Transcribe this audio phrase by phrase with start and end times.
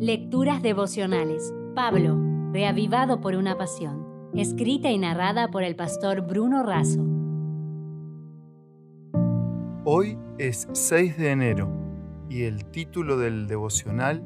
[0.00, 1.52] Lecturas devocionales.
[1.74, 2.16] Pablo,
[2.52, 4.30] reavivado por una pasión.
[4.32, 7.04] Escrita y narrada por el pastor Bruno Razo.
[9.84, 11.68] Hoy es 6 de enero
[12.30, 14.22] y el título del devocional,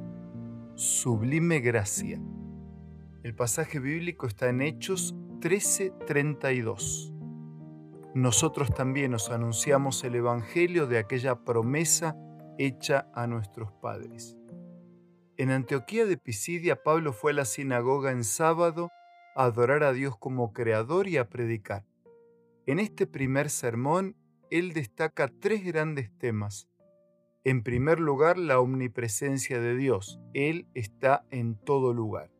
[0.74, 2.20] Sublime Gracia.
[3.22, 7.14] El pasaje bíblico está en Hechos 13:32.
[8.14, 12.14] Nosotros también os anunciamos el Evangelio de aquella promesa
[12.58, 14.36] hecha a nuestros padres.
[15.38, 18.90] En Antioquía de Pisidia, Pablo fue a la sinagoga en sábado
[19.34, 21.86] a adorar a Dios como creador y a predicar.
[22.66, 24.14] En este primer sermón,
[24.50, 26.68] él destaca tres grandes temas.
[27.44, 30.20] En primer lugar, la omnipresencia de Dios.
[30.34, 32.30] Él está en todo lugar.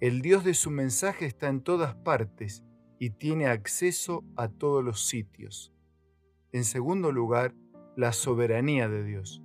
[0.00, 2.64] El Dios de su mensaje está en todas partes
[3.00, 5.72] y tiene acceso a todos los sitios.
[6.52, 7.54] En segundo lugar,
[7.96, 9.42] la soberanía de Dios.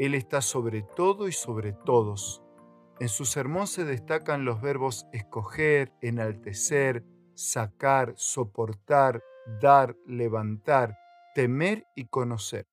[0.00, 2.42] Él está sobre todo y sobre todos.
[3.00, 9.22] En su sermón se destacan los verbos escoger, enaltecer, sacar, soportar,
[9.60, 10.96] dar, levantar,
[11.34, 12.66] temer y conocer.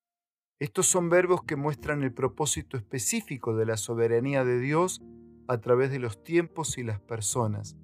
[0.58, 5.02] Estos son verbos que muestran el propósito específico de la soberanía de Dios
[5.50, 7.76] a través de los tiempos y las personas.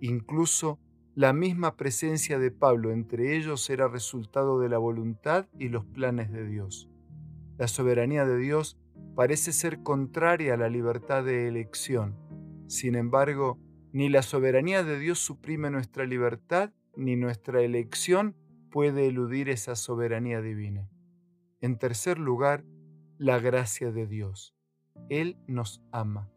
[0.00, 0.78] Incluso
[1.14, 6.32] la misma presencia de Pablo entre ellos era resultado de la voluntad y los planes
[6.32, 6.88] de Dios.
[7.58, 8.78] La soberanía de Dios
[9.16, 12.16] parece ser contraria a la libertad de elección.
[12.68, 13.58] Sin embargo,
[13.92, 18.36] ni la soberanía de Dios suprime nuestra libertad, ni nuestra elección
[18.70, 20.88] puede eludir esa soberanía divina.
[21.60, 22.64] En tercer lugar,
[23.16, 24.54] la gracia de Dios.
[25.08, 26.30] Él nos ama.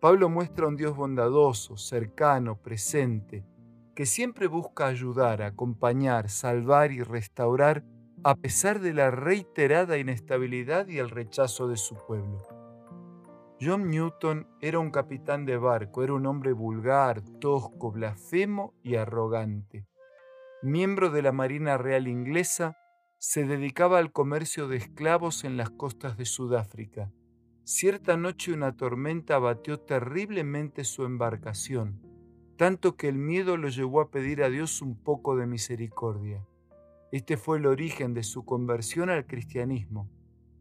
[0.00, 3.46] Pablo muestra un Dios bondadoso, cercano, presente,
[3.94, 7.84] que siempre busca ayudar, acompañar, salvar y restaurar
[8.26, 12.40] a pesar de la reiterada inestabilidad y el rechazo de su pueblo.
[13.60, 19.86] John Newton era un capitán de barco, era un hombre vulgar, tosco, blasfemo y arrogante.
[20.62, 22.78] Miembro de la Marina Real Inglesa,
[23.18, 27.12] se dedicaba al comercio de esclavos en las costas de Sudáfrica.
[27.64, 32.00] Cierta noche una tormenta abatió terriblemente su embarcación,
[32.56, 36.46] tanto que el miedo lo llevó a pedir a Dios un poco de misericordia.
[37.14, 40.10] Este fue el origen de su conversión al cristianismo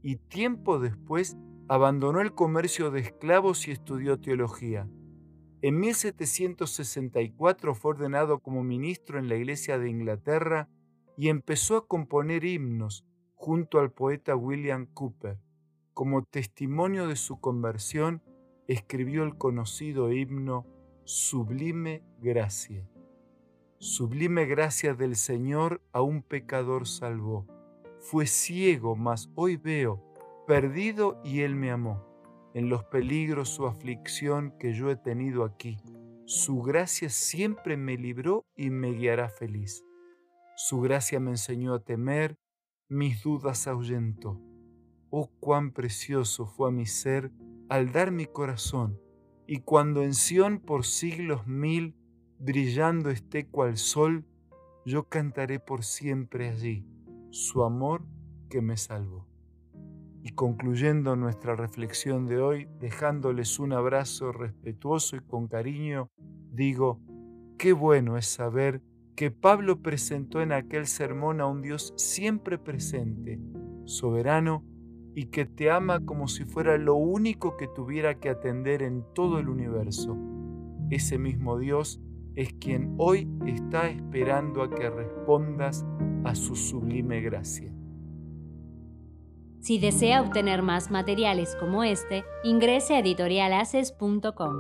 [0.04, 1.36] y tiempo después
[1.68, 4.88] abandonó el comercio de esclavos y estudió teología.
[5.64, 10.70] En 1764 fue ordenado como ministro en la Iglesia de Inglaterra
[11.18, 13.04] y empezó a componer himnos
[13.34, 15.40] junto al poeta William Cooper.
[15.96, 18.22] Como testimonio de su conversión,
[18.68, 20.68] escribió el conocido himno
[21.04, 22.88] Sublime Gracia.
[23.84, 27.46] Sublime gracia del Señor a un pecador salvó.
[28.00, 30.02] Fue ciego, mas hoy veo,
[30.48, 32.02] perdido y Él me amó.
[32.54, 35.80] En los peligros o aflicción que yo he tenido aquí,
[36.24, 39.84] su gracia siempre me libró y me guiará feliz.
[40.56, 42.38] Su gracia me enseñó a temer,
[42.88, 44.40] mis dudas ahuyentó.
[45.10, 47.34] Oh, cuán precioso fue a mi ser
[47.68, 48.98] al dar mi corazón,
[49.46, 51.98] y cuando en Sión por siglos mil
[52.40, 54.26] brillando esté cual sol,
[54.86, 56.86] yo cantaré por siempre allí
[57.32, 58.04] su amor
[58.50, 59.28] que me salvó.
[60.22, 66.10] Y concluyendo nuestra reflexión de hoy, dejándoles un abrazo respetuoso y con cariño,
[66.52, 67.00] digo,
[67.58, 68.82] qué bueno es saber
[69.16, 73.40] que Pablo presentó en aquel sermón a un Dios siempre presente,
[73.86, 74.64] soberano,
[75.16, 79.40] y que te ama como si fuera lo único que tuviera que atender en todo
[79.40, 80.18] el universo.
[80.90, 82.02] Ese mismo Dios
[82.36, 85.86] es quien hoy está esperando a que respondas
[86.24, 87.72] a su sublime gracia.
[89.60, 94.58] Si desea obtener más materiales como este, ingrese a editorialaces.com.